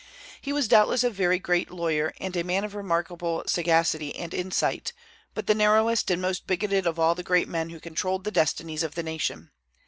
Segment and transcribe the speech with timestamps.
[0.41, 4.93] He was doubtless a very great lawyer and a man of remarkable sagacity and insight,
[5.35, 8.81] but the narrowest and most bigoted of all the great men who controlled the destinies
[8.81, 9.51] of the nation.